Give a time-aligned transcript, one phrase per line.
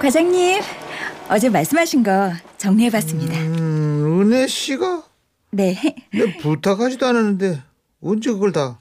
[0.00, 0.60] 과장님
[1.28, 5.04] 어제 말씀하신 거 정리해봤습니다 음, 은혜 씨가
[5.52, 5.76] 네
[6.12, 7.62] 내 부탁하지도 않았는데
[8.02, 8.80] 언제 그걸 다?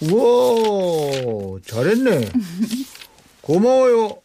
[0.00, 2.28] 우와 잘했네.
[3.42, 4.16] 고마워요.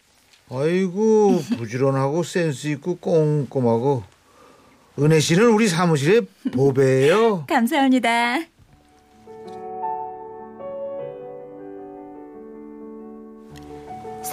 [0.49, 4.03] 아이고 부지런하고 센스 있고 꼼꼼하고
[4.99, 6.21] 은혜 씨는 우리 사무실의
[6.53, 7.45] 보배예요.
[7.47, 8.39] 감사합니다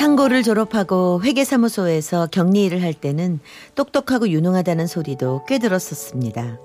[0.04, 3.40] 상고를 졸업하고 회계사무소에서 격리 일을 할 때는
[3.74, 6.58] 똑똑하고 유능하다는 소리도 꽤 들었었습니다.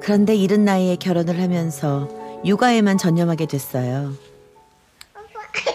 [0.00, 2.08] 그런데 이른 나이에 결혼을 하면서
[2.44, 4.12] 육아에만 전념하게 됐어요.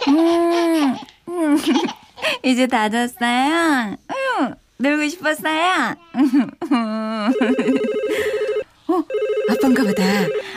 [0.08, 0.95] 음,
[1.27, 1.58] 음.
[2.44, 3.97] 이제 다 잤어요
[4.39, 5.95] 음, 놀고 싶었어요
[8.88, 9.03] 어,
[9.49, 10.03] 아빠인가 보다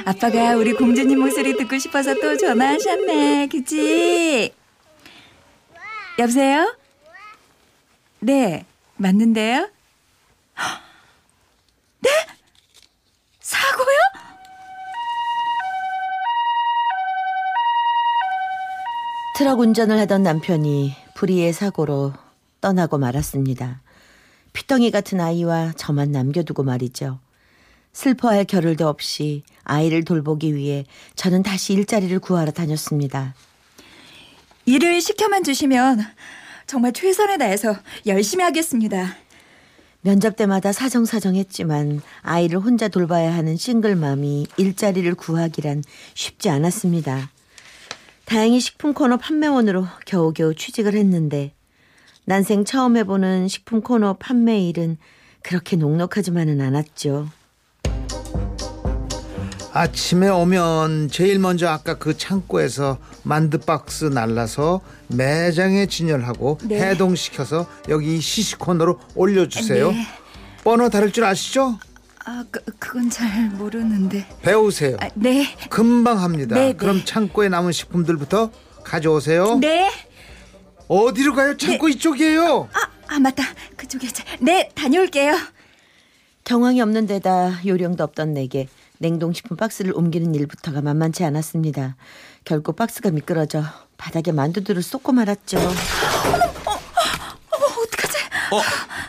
[0.05, 4.54] 아빠가 우리 공주님 목소리 듣고 싶어서 또 전화하셨네 그치?
[6.19, 6.77] 여보세요?
[8.21, 8.65] 네
[8.97, 9.69] 맞는데요?
[10.59, 10.81] 헉,
[12.01, 12.11] 네?
[13.41, 13.97] 사고요?
[19.37, 22.13] 트럭 운전을 하던 남편이 불의의 사고로
[22.61, 23.81] 떠나고 말았습니다.
[24.53, 27.19] 피덩이 같은 아이와 저만 남겨두고 말이죠.
[27.93, 30.85] 슬퍼할 겨를도 없이 아이를 돌보기 위해
[31.17, 33.35] 저는 다시 일자리를 구하러 다녔습니다.
[34.67, 36.01] 일을 시켜만 주시면
[36.67, 37.77] 정말 최선을 다해서
[38.07, 39.17] 열심히 하겠습니다.
[40.01, 45.83] 면접 때마다 사정사정했지만 아이를 혼자 돌봐야 하는 싱글맘이 일자리를 구하기란
[46.15, 47.31] 쉽지 않았습니다.
[48.25, 51.53] 다행히 식품 코너 판매원으로 겨우겨우 취직을 했는데
[52.27, 54.97] 난생 처음 해보는 식품 코너 판매 일은
[55.43, 57.29] 그렇게 녹록하지만은 않았죠.
[59.75, 66.81] 아침에 오면 제일 먼저 아까 그 창고에서 만두 박스 날라서 매장에 진열하고 네.
[66.81, 69.91] 해동시켜서 여기 시식코너로 올려주세요.
[69.91, 70.07] 네.
[70.63, 71.77] 번호 다를 줄 아시죠?
[72.25, 74.25] 아, 그, 그건 잘 모르는데.
[74.43, 74.97] 배우세요.
[75.01, 75.45] 아, 네.
[75.71, 76.55] 금방 합니다.
[76.55, 76.73] 네, 네.
[76.75, 78.53] 그럼 창고에 남은 식품들부터
[78.85, 79.59] 가져오세요.
[79.59, 79.91] 네.
[80.87, 81.57] 어디로 가요?
[81.57, 82.69] 창고 이쪽이에요.
[82.73, 83.43] 아, 아, 맞다.
[83.77, 84.07] 그쪽에.
[84.07, 85.37] 자, 네, 다녀올게요.
[86.45, 88.69] 경황이 없는 데다 요령도 없던 내게
[89.05, 91.97] 냉동식품 박스를 옮기는 일부터가 만만치 않았습니다.
[92.45, 93.63] 결국 박스가 미끄러져
[93.99, 95.59] 바닥에 만두들을 쏟고 말았죠.
[95.59, 95.67] 어머,
[97.83, 98.19] 어떡하지?
[98.51, 98.61] 어,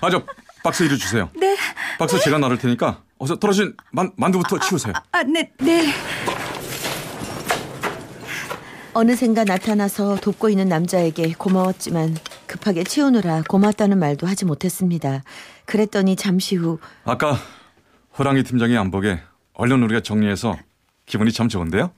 [0.02, 0.22] 아저
[0.64, 1.30] 박스 이리 주세요.
[1.40, 1.56] 네.
[1.98, 4.94] 박스 제가 나를 테니까 어서 떨어진 만, 만두부터 치우세요.
[5.14, 5.94] 아, 네, 네.
[8.94, 12.18] 어느샌가 나타나서 돕고 있는 남자에게 고마웠지만
[12.48, 15.24] 급하게 치우느라 고맙다는 말도 하지 못했습니다.
[15.66, 17.38] 그랬더니 잠시 후 아까
[18.18, 19.22] 호랑이 팀장의 안복에
[19.56, 20.58] 얼른 우리가 정리해서
[21.06, 21.92] 기분이 참 좋은데요?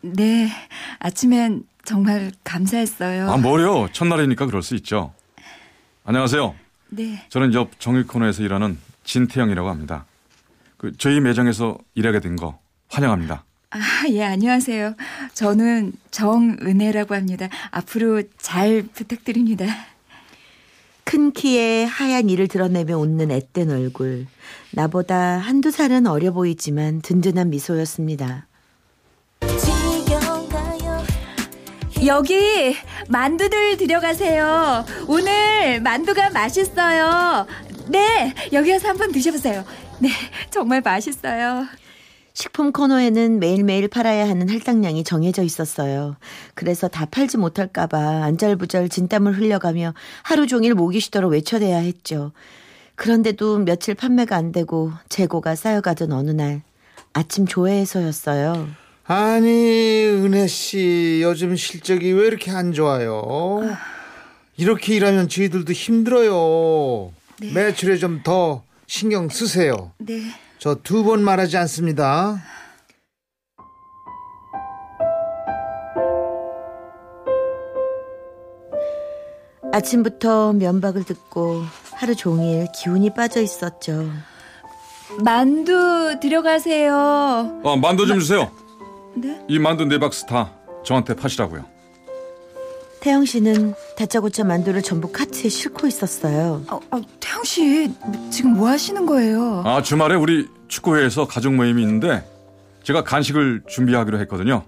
[0.00, 0.48] 네.
[0.98, 3.30] 아침엔 정말 감사했어요.
[3.30, 3.88] 아 뭐요?
[3.92, 5.12] 첫날이니까 그럴 수 있죠.
[6.04, 6.54] 안녕하세요.
[6.90, 7.24] 네.
[7.28, 10.04] 저는 옆 정육 코너에서 일하는 진태영이라고 합니다.
[10.76, 12.58] 그 저희 매장에서 일하게 된 거
[12.90, 13.44] 환영합니다.
[13.70, 13.78] 아,
[14.08, 14.94] 예, 안녕하세요.
[15.34, 17.48] 저는 정은혜라고 합니다.
[17.70, 19.66] 앞으로 잘 부탁드립니다.
[21.08, 24.26] 큰 키에 하얀 이를 드러내며 웃는 앳된 얼굴.
[24.72, 28.46] 나보다 한두 살은 어려 보이지만 든든한 미소였습니다.
[32.04, 32.76] 여기
[33.08, 34.84] 만두들 들여가세요.
[35.06, 37.46] 오늘 만두가 맛있어요.
[37.86, 39.64] 네, 여기 와서 한번 드셔보세요.
[40.00, 40.10] 네,
[40.50, 41.66] 정말 맛있어요.
[42.38, 46.14] 식품 코너에는 매일매일 팔아야 하는 할당량이 정해져 있었어요.
[46.54, 49.92] 그래서 다 팔지 못할까봐 안절부절 진땀을 흘려가며
[50.22, 52.30] 하루 종일 목이 쉬도록 외쳐대야 했죠.
[52.94, 56.62] 그런데도 며칠 판매가 안 되고 재고가 쌓여가던 어느 날
[57.12, 58.68] 아침 조회에서였어요.
[59.06, 63.62] 아니 은혜 씨 요즘 실적이 왜 이렇게 안 좋아요?
[64.56, 67.10] 이렇게 일하면 저희들도 힘들어요.
[67.52, 69.90] 매출에 좀 더 신경 쓰세요.
[69.98, 70.22] 네.
[70.58, 72.38] 저 두 번 말하지 않습니다.
[79.72, 81.62] 아침부터 면박을 듣고
[81.92, 84.08] 하루 종일 기운이 빠져 있었죠.
[85.24, 87.60] 만두 들여가세요.
[87.64, 88.50] 어, 만두 좀 주세요.
[89.14, 89.40] 네?
[89.48, 90.52] 이 만두 네 박스 다
[90.84, 91.64] 저한테 파시라고요.
[93.00, 96.62] 태영 씨는 다짜고짜 만두를 전부 카트에 싣고 있었어요.
[96.68, 97.00] 어, 어,
[97.44, 97.92] 씨
[98.30, 99.62] 지금 뭐 하시는 거예요?
[99.64, 102.24] 아, 주말에 우리 축구회에서 가족 모임이 있는데
[102.84, 104.64] 제가 간식을 준비하기로 했거든요.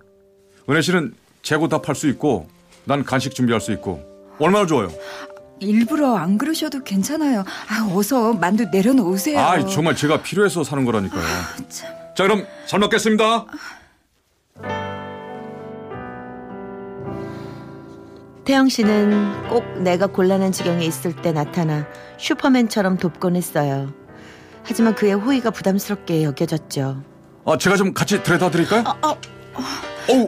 [0.68, 2.48] 은혜 씨는 재고 다 팔 수 있고
[2.84, 4.02] 난 간식 준비할 수 있고
[4.38, 4.90] 얼마나 좋아요.
[5.60, 7.40] 일부러 안 그러셔도 괜찮아요.
[7.68, 9.38] 아, 어서 만두 내려놓으세요.
[9.38, 11.22] 아, 정말 제가 필요해서 사는 거라니까요.
[11.68, 11.90] 참.
[12.16, 13.44] 자, 그럼 잘 먹겠습니다.
[18.50, 21.86] 태영 씨는 꼭 내가 곤란한 지경에 있을 때 나타나
[22.18, 23.92] 슈퍼맨처럼 돕곤 했어요.
[24.64, 27.00] 하지만 그의 호의가 부담스럽게 여겨졌죠.
[27.44, 28.82] 아, 제가 좀 같이 데려다 드릴까요?
[29.02, 29.16] 어, 어,
[30.08, 30.26] 어우,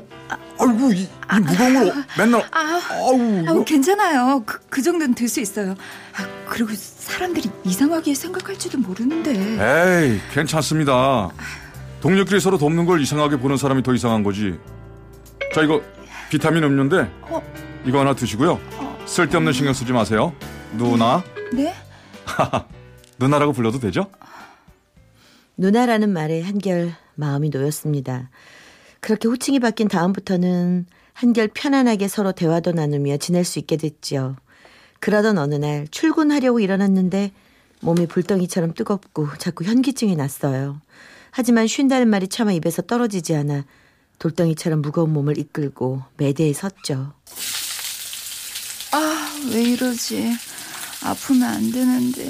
[0.56, 4.44] 아이고, 이, 이 무거운 걸 맨날, 아, 아우, 아, 이거- 괜찮아요.
[4.46, 5.72] 그, 그 정도는 들 수 있어요.
[6.16, 9.32] 아, 그리고 사람들이 이상하게 생각할지도 모르는데.
[9.32, 11.28] 에이, 괜찮습니다.
[12.00, 14.60] 동료끼리 서로 돕는 걸 이상하게 보는 사람이 더 이상한 거지.
[15.52, 15.82] 자, 이거
[16.30, 17.42] 비타민 음료인데, 어.
[17.84, 18.61] 이거 하나 드시고요.
[19.06, 20.32] 쓸데없는 신경 쓰지 마세요.
[20.76, 21.23] 누나?
[21.52, 21.75] 네?
[23.19, 24.11] 누나라고 불러도 되죠?
[25.56, 28.31] 누나라는 말에 한결 마음이 놓였습니다.
[29.00, 34.37] 그렇게 호칭이 바뀐 다음부터는 한결 편안하게 서로 대화도 나누며 지낼 수 있게 됐지요.
[35.00, 37.32] 그러던 어느 날 출근하려고 일어났는데
[37.81, 40.81] 몸이 불덩이처럼 뜨겁고 자꾸 현기증이 났어요.
[41.32, 43.64] 하지만 쉰다는 말이 차마 입에서 떨어지지 않아
[44.20, 47.12] 돌덩이처럼 무거운 몸을 이끌고 매대에 섰죠.
[49.43, 50.37] 아, 왜 이러지?
[51.05, 52.25] 아프면 안 되는데.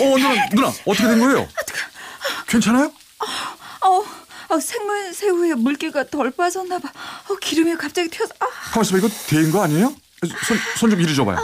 [0.00, 1.48] 어, 누나, 누나, 어떻게 된 거예요?
[2.48, 2.92] 괜찮아요?
[3.82, 4.04] 어,
[4.54, 6.88] 어, 생물 새우에 물기가 덜 빠졌나 봐.
[7.30, 8.32] 어, 기름이 갑자기 튀어서.
[8.40, 9.94] 아, 가만 있어 봐, 이거 데인 거 아니에요?
[10.46, 11.38] 손, 손 좀 이리 줘봐요.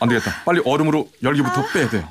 [0.00, 0.42] 안 되겠다.
[0.44, 2.10] 빨리 얼음으로 열기부터 빼야 돼요.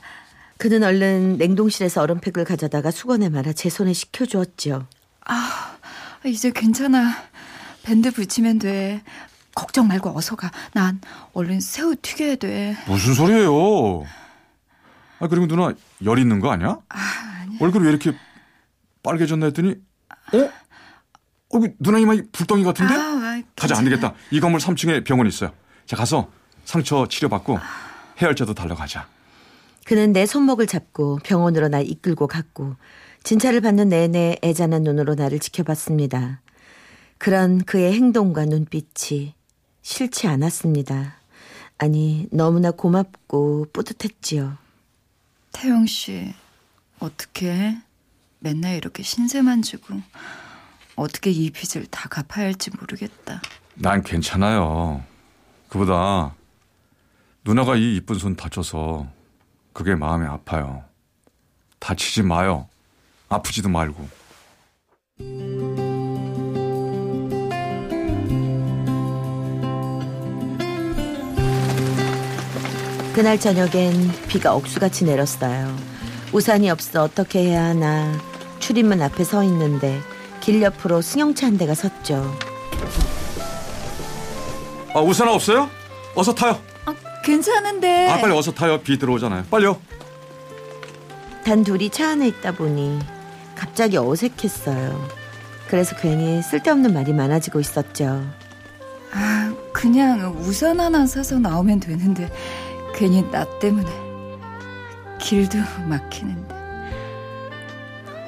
[0.58, 4.88] 그는 얼른 냉동실에서 얼음팩을 가져다가 수건에 말아 제 손에 식혀주었지요.
[5.26, 5.78] 아,
[6.26, 7.24] 이제 괜찮아.
[7.84, 9.02] 밴드 붙이면 돼.
[9.60, 10.52] 걱정 말고 어서 가.
[10.74, 11.02] 난
[11.34, 12.78] 얼른 새우 튀겨야 돼.
[12.88, 14.04] 무슨 소리예요?
[15.20, 15.74] 아, 그리고 누나,
[16.06, 16.80] 열 있는 거 아니야?
[17.60, 18.14] 얼굴이 왜 이렇게
[19.04, 19.76] 빨개졌나 했더니,
[20.34, 20.38] 어?
[21.58, 22.94] 어, 누나 이마에 불덩이 같은데?
[22.94, 24.14] 아, 아, 가자, 안 되겠다.
[24.32, 25.52] 이 건물 3층에 병원이 있어요.
[25.86, 26.30] 자, 가서
[26.64, 27.60] 상처 치료받고
[28.22, 29.08] 해열제도 달러 가자.
[29.86, 32.76] 그는 내 손목을 잡고 병원으로 날 이끌고 갔고
[33.24, 36.42] 진찰을 받는 내내 애잔한 눈으로 나를 지켜봤습니다.
[37.18, 39.34] 그런 그의 행동과 눈빛이
[39.90, 41.16] 싫지 않았습니다.
[41.80, 44.56] 아니 너무나 고맙고 뿌듯했지요.
[45.52, 46.32] 태영 씨,
[47.00, 47.76] 어떻게
[48.38, 50.00] 맨날 이렇게 신세만 지고
[50.96, 53.42] 어떻게 이 빚을 다 갚아야 할지 모르겠다.
[53.74, 55.04] 난 괜찮아요.
[55.70, 56.36] 그보다
[57.44, 59.08] 누나가 이 이쁜 손 다쳐서
[59.74, 60.84] 그게 마음이 아파요.
[61.80, 62.70] 다치지 마요.
[63.28, 64.08] 아프지도 말고.
[73.20, 75.76] 그날 저녁엔 비가 억수같이 내렸어요.
[76.32, 78.18] 우산이 없어 어떻게 해야 하나
[78.60, 80.00] 출입문 앞에 서 있는데
[80.40, 82.34] 길 옆으로 승용차 한 대가 섰죠.
[84.96, 85.70] 아, 우산 없어요?
[86.16, 86.62] 어서 타요.
[86.86, 88.08] 아, 괜찮은데.
[88.08, 88.80] 아, 빨리 어서 타요.
[88.80, 89.48] 비 들어오잖아요.
[89.52, 89.82] 빨리요.
[91.44, 93.00] 단 둘이 차 안에 있다 보니
[93.54, 95.10] 갑자기 어색했어요.
[95.68, 98.24] 그래서 괜히 쓸데없는 말이 많아지고 있었죠.
[99.12, 102.32] 아, 그냥 우산 하나 사서 나오면 되는데
[103.00, 103.90] 괜히 나 때문에
[105.20, 106.56] 길도 막히는데.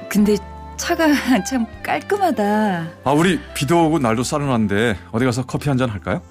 [0.08, 0.36] 근데
[0.78, 1.06] 차가
[1.44, 2.88] 참 깔끔하다.
[3.04, 6.22] 아, 우리 비도 오고 날도 싸늘한데 어디 가서 커피 한 잔 할까요?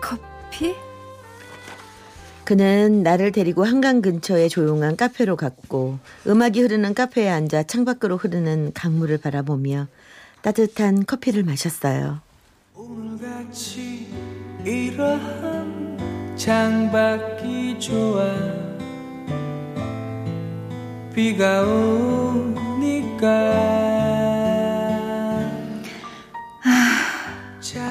[0.00, 0.76] 커피?
[2.44, 9.18] 그는 나를 데리고 한강 근처의 조용한 카페로 갔고 음악이 흐르는 카페에 앉아 창밖으로 흐르는 강물을
[9.18, 9.88] 바라보며
[10.42, 12.20] 따뜻한 커피를 마셨어요.
[12.76, 14.06] 오늘같이
[14.64, 15.61] 이러한
[16.36, 18.24] 창밖이 좋아
[21.14, 23.28] 비가 오니까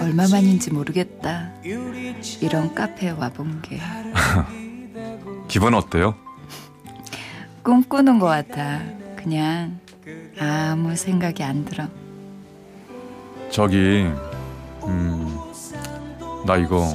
[0.02, 1.52] 얼마만인지 모르겠다.
[2.42, 3.80] 이런 카페에 와본 게
[5.48, 6.16] 기분 어때요?
[7.64, 8.82] 꿈꾸는 것 같아.
[9.16, 9.80] 그냥
[10.40, 11.88] 아무 생각이 안 들어.
[13.50, 14.08] 저기,
[14.84, 15.38] 음,
[16.46, 16.94] 나 이거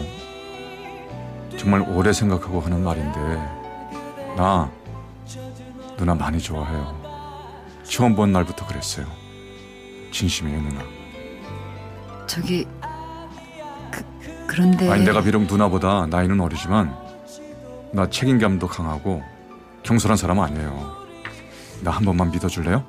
[1.67, 3.19] 정말 오래 생각하고 하는 말인데,
[4.37, 4.71] 나
[5.97, 6.95] 누나 많이 좋아해요.
[7.83, 9.05] 처음 본 날부터 그랬어요.
[10.13, 10.85] 진심이에요, 누나.
[12.29, 12.69] 저기
[13.91, 14.05] 그,
[14.47, 16.97] 그런데 아니, 내가 비록 누나보다 나이는 어리지만,
[17.91, 19.25] 나 책임감도 강하고,
[19.83, 21.05] 경솔한 사람은 아니에요.
[21.83, 22.85] 나 한 번만 믿어줄래요?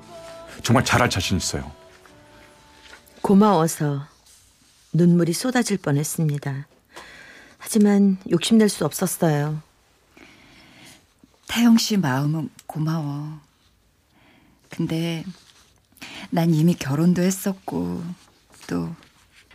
[0.61, 1.63] 정말 잘할 자신 있어요.
[3.23, 4.03] 고마워서
[4.93, 6.67] 눈물이 쏟아질 뻔했습니다.
[7.57, 9.61] 하지만 욕심낼 수 없었어요.
[11.47, 13.39] 태영 씨 마음은 고마워.
[14.69, 15.23] 근데
[16.29, 18.03] 난 이미 결혼도 했었고
[18.67, 18.93] 또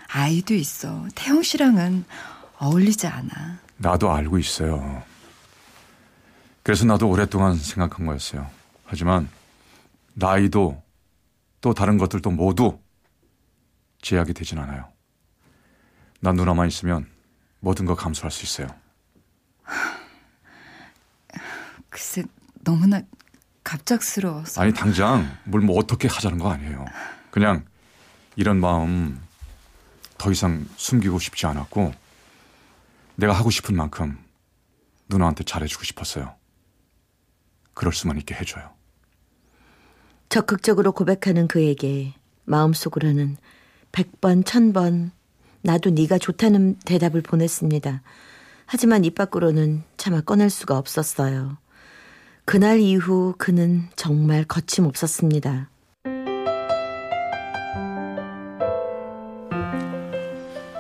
[0.09, 1.07] 아이도 있어.
[1.15, 2.05] 태영 씨랑은
[2.59, 3.61] 어울리지 않아.
[3.77, 5.03] 나도 알고 있어요.
[6.63, 8.49] 그래서 나도 오랫동안 생각한 거였어요.
[8.85, 9.29] 하지만
[10.15, 10.83] 나이도
[11.61, 12.79] 또 다른 것들도 모두
[14.03, 14.89] 제약이 되진 않아요.
[16.21, 17.07] 난 누나만 있으면
[17.63, 18.67] 모든 거 감수할 수 있어요.
[21.89, 22.25] 글쎄
[22.65, 23.01] 너무나
[23.63, 24.61] 갑작스러워서.
[24.61, 26.85] 아니 당장 뭘 뭐 어떻게 하자는 거 아니에요.
[27.31, 27.65] 그냥
[28.35, 29.21] 이런 마음
[30.19, 31.95] 더 이상 숨기고 싶지 않았고
[33.15, 34.19] 내가 하고 싶은 만큼
[35.09, 36.35] 누나한테 잘해주고 싶었어요.
[37.75, 38.75] 그럴 수만 있게 해줘요.
[40.29, 42.15] 적극적으로 고백하는 그에게
[42.45, 43.37] 마음속으로는
[43.93, 45.13] 백번 천번
[45.63, 48.03] 나도 네가 좋다는 대답을 보냈습니다.
[48.67, 51.57] 하지만 입 밖으로는 차마 꺼낼 수가 없었어요.
[52.45, 55.69] 그날 이후 그는 정말 거침없었습니다.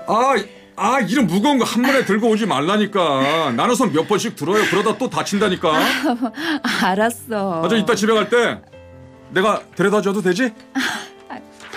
[0.06, 0.34] 아,
[0.76, 3.52] 아, 이런 무거운 거 한 번에 들고 오지 말라니까.
[3.56, 4.62] 나눠서 몇 번씩 들어요.
[4.70, 5.72] 그러다 또 다친다니까.
[6.82, 7.64] 알았어.
[7.64, 8.60] 아, 저 이따 집에 갈 때
[9.30, 10.52] 내가 데려다 줘도 되지?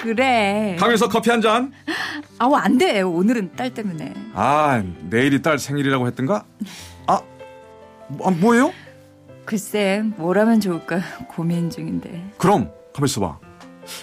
[0.05, 0.75] 그래.
[0.79, 1.73] 가면서 커피 한 잔.
[2.37, 3.01] 아우 안 돼.
[3.01, 4.13] 오늘은 딸 때문에.
[4.33, 6.45] 아, 내일이 딸 생일이라고 했던가?
[7.07, 7.21] 아,
[8.09, 8.71] 뭐, 아, 뭐예요?
[9.45, 12.33] 글쎄 뭘 하면 좋을까 고민 중인데.
[12.37, 13.39] 그럼 가만 있어봐.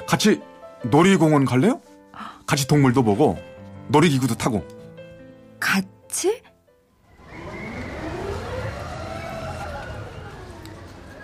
[0.06, 0.40] 같이
[0.84, 1.80] 놀이공원 갈래요?
[2.46, 3.38] 같이 동물도 보고
[3.88, 4.66] 놀이기구도 타고.
[5.60, 6.42] 같이?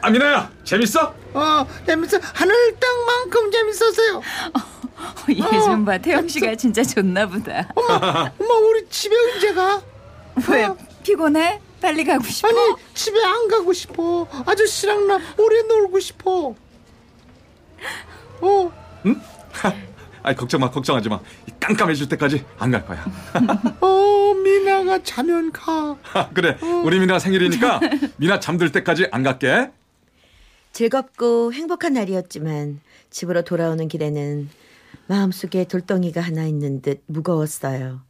[0.01, 1.13] 아, 미나야, 재밌어?
[1.35, 2.19] 어, 재밌어.
[2.35, 4.23] 하늘 땅만큼 재밌었어요.
[5.31, 5.99] 얘 좀 봐.
[5.99, 7.69] 태영 씨가 진짜 좋나 보다.
[7.75, 8.31] 엄마,
[8.71, 9.83] 우리 집에 언제 가?
[10.51, 10.69] 왜
[11.03, 11.61] 피곤해?
[11.81, 12.49] 빨리 가고 싶어?
[12.49, 12.59] 아니,
[12.95, 14.27] 집에 안 가고 싶어.
[14.47, 16.55] 아저씨랑 나 오래 놀고 싶어.
[18.41, 18.73] 어,
[20.23, 21.21] 아이 걱정 마, 걱정하지 마.
[21.47, 23.05] 이 깜깜해질 때까지 안 갈 거야.
[23.81, 25.97] 어, 미나가 자면 가.
[26.35, 27.81] 그래, 우리 미나 생일이니까
[28.17, 29.71] 미나 잠들 때까지 안 갈게.
[30.73, 32.81] 즐겁고 행복한 날이었지만
[33.11, 34.51] 집으로 돌아오는 길에는
[35.09, 38.03] 마음속에 돌덩이가 하나 있는 듯 무거웠어요.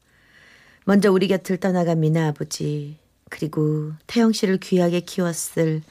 [0.84, 2.98] 먼저 우리 곁을 떠나간 미나 아버지
[3.30, 5.82] 그리고 태영 씨를 귀하게 키웠을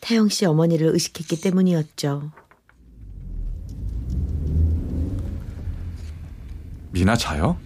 [0.00, 2.30] 태영 씨 어머니를 의식했기 때문이었죠.
[6.90, 7.56] 미나 자요?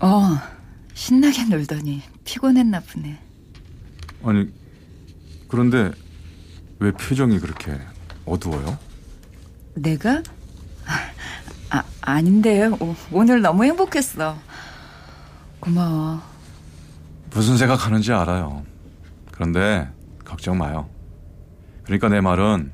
[0.00, 0.38] 어
[0.94, 3.18] 신나게 놀더니 피곤했나 보네.
[4.22, 4.48] 아니,
[5.48, 5.90] 그런데
[6.78, 7.78] 왜 표정이 그렇게
[8.24, 8.78] 어두워요?
[9.74, 10.22] 내가?
[11.70, 14.36] 아 아닌데 오, 오늘 너무 행복했어.
[15.60, 16.20] 고마워.
[17.32, 18.64] 무슨 생각하는지 알아요.
[19.30, 19.88] 그런데
[20.24, 20.88] 걱정 마요.
[21.84, 22.72] 그러니까 내 말은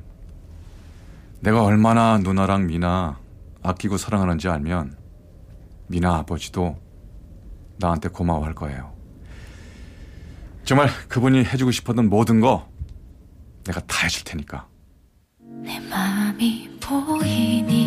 [1.41, 3.19] 내가 얼마나 누나랑 미나
[3.61, 4.97] 아끼고 사랑하는지 알면
[5.87, 6.77] 미나 아버지도
[7.77, 8.93] 나한테 고마워할 거예요.
[10.63, 12.67] 정말 그분이 해주고 싶었던 모든 거
[13.65, 14.67] 내가 다 해줄 테니까.
[15.39, 17.86] 내 맘이 보이니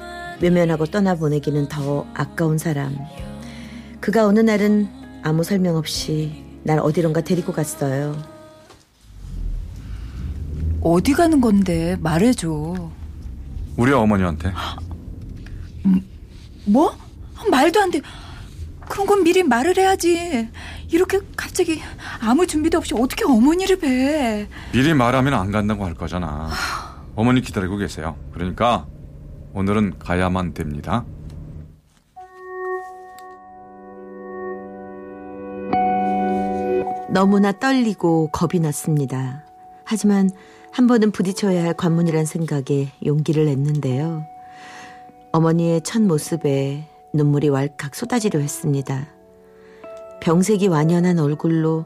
[0.41, 2.97] 외면하고 떠나보내기는 더 아까운 사람.
[3.99, 4.89] 그가 어느 날은
[5.23, 8.21] 아무 설명 없이 날 어디론가 데리고 갔어요.
[10.81, 12.89] 어디 가는 건데 말해줘.
[13.77, 14.51] 우리 어머니한테
[16.65, 16.95] 뭐?
[17.49, 18.01] 말도 안 돼.
[18.87, 20.49] 그런 건 미리 말을 해야지.
[20.89, 21.81] 이렇게 갑자기
[22.19, 24.47] 아무 준비도 없이 어떻게 어머니를 뵈?
[24.73, 26.49] 미리 말하면 안 간다고 할 거잖아.
[27.15, 28.15] 어머니 기다리고 계세요.
[28.33, 28.85] 그러니까
[29.53, 31.05] 오늘은 가야만 됩니다.
[37.09, 39.43] 너무나 떨리고 겁이 났습니다.
[39.83, 40.29] 하지만
[40.71, 44.25] 한 번은 부딪혀야 할 관문이란 생각에 용기를 냈는데요.
[45.33, 49.07] 어머니의 첫 모습에 눈물이 왈칵 쏟아지려 했습니다.
[50.21, 51.85] 병색이 완연한 얼굴로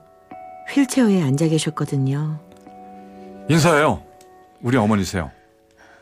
[0.69, 2.39] 휠체어에 앉아 계셨거든요.
[3.49, 4.03] 인사해요.
[4.61, 5.31] 우리 어머니세요.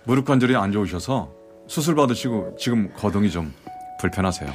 [0.04, 3.54] 무릎 관절이 안 좋으셔서 수술 받으시고 지금 거동이 좀
[4.00, 4.50] 불편하세요.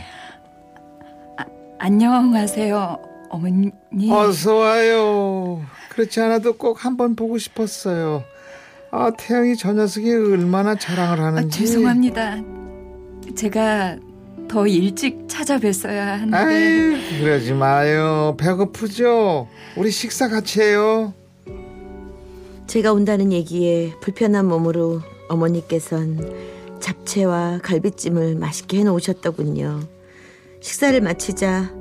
[1.78, 2.98] 안녕하세요,
[3.30, 3.70] 어머니.
[4.10, 5.62] 어서 와요.
[5.90, 8.24] 그렇지 않아도 꼭 한번 보고 싶었어요.
[8.90, 11.58] 아, 태영이 저 녀석이 얼마나 자랑을 아, 하는지.
[11.60, 12.38] 죄송합니다.
[13.36, 13.96] 제가
[14.48, 16.36] 더 일찍 찾아뵀어야 하는데.
[16.36, 18.34] 아유, 그러지 마요.
[18.38, 19.46] 배고프죠?
[19.76, 21.12] 우리 식사 같이 해요.
[22.66, 29.80] 제가 온다는 얘기에 불편한 몸으로 어머니께선 잡채와 갈비찜을 맛있게 해놓으셨더군요.
[30.60, 31.72] 식사를 마치자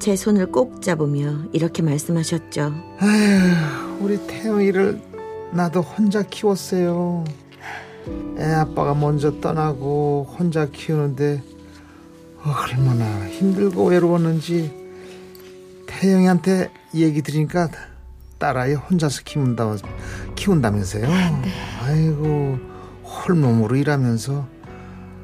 [0.00, 2.74] 제 손을 꼭 잡으며 이렇게 말씀하셨죠.
[2.98, 5.00] 아휴, 우리 태영이를
[5.52, 7.24] 나도 혼자 키웠어요.
[8.38, 11.42] 애 아빠가 먼저 떠나고 혼자 키우는데
[12.44, 14.70] 얼마나 힘들고 외로웠는지
[15.86, 17.70] 태영이한테 얘기 들으니까
[18.38, 19.76] 딸아이 혼자서 키운다,
[20.34, 21.06] 키운다면서요.
[21.82, 22.73] 아이고
[23.26, 24.48] 홀몸으로 일하면서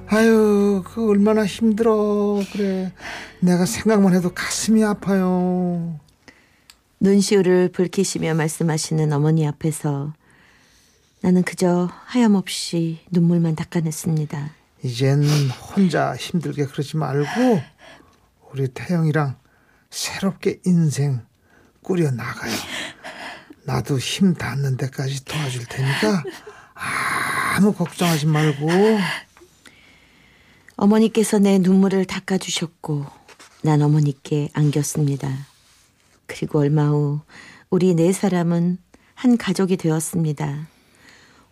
[0.09, 2.93] 아유 그 얼마나 힘들어 그래
[3.41, 5.99] 내가 생각만 해도 가슴이 아파요.
[6.99, 10.13] 눈시울을 붉히시며 말씀하시는 어머니 앞에서
[11.23, 14.51] 나는 그저 하염없이 눈물만 닦아냈습니다.
[14.83, 17.63] 이젠 혼자 힘들게 그러지 말고
[18.53, 19.37] 우리 태영이랑
[19.91, 21.21] 새롭게 인생
[21.83, 22.53] 꾸려 나가요.
[23.65, 26.25] 나도 힘 닿는 데까지 도와줄 테니까
[26.75, 27.20] 아
[27.61, 28.69] 무 걱정하지 말고
[30.77, 33.05] 어머니께서 내 눈물을 닦아주셨고
[33.63, 35.29] 난 어머니께 안겼습니다.
[36.27, 37.21] 그리고 얼마 후
[37.69, 38.79] 우리 네 사람은
[39.15, 40.69] 한 가족이 되었습니다.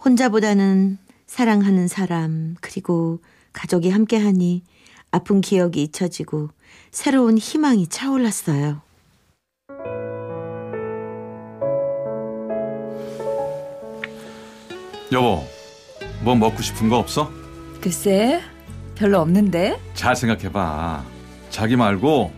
[0.02, 0.96] 혼자보다는
[1.26, 3.20] 사랑하는 사람 그리고
[3.52, 4.62] 가족이 함께하니
[5.10, 6.48] 아픈 기억이 잊혀지고
[6.90, 8.80] 새로운 희망이 차올랐어요.
[15.12, 15.42] 여보,
[16.22, 17.31] 뭐 먹고 싶은 거 없어?
[17.81, 18.40] 글쎄,
[18.94, 19.78] 별로 없는데.
[19.94, 21.04] 잘 생각해봐.
[21.50, 22.33] 자기 말고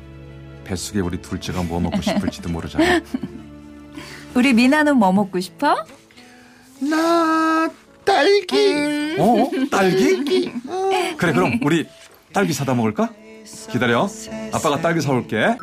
[0.65, 3.01] 뱃속에 우리 둘째가 뭐 먹고 싶을지도 모르잖아.
[4.35, 5.85] 우리 미나는 뭐 먹고 싶어?
[6.81, 7.69] 나
[8.05, 9.51] 딸기 어?
[9.71, 10.53] 딸기?
[11.17, 11.87] 그래, 그럼 우리
[12.33, 13.11] 딸기 사다 먹을까?
[13.73, 14.09] 기다려.
[14.53, 15.57] 아빠가 딸기 사올게.